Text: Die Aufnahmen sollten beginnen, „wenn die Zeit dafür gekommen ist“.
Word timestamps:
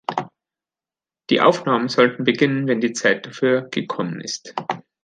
Die 1.29 1.41
Aufnahmen 1.41 1.87
sollten 1.87 2.23
beginnen, 2.23 2.65
„wenn 2.65 2.81
die 2.81 2.93
Zeit 2.93 3.27
dafür 3.27 3.69
gekommen 3.69 4.19
ist“. 4.19 4.55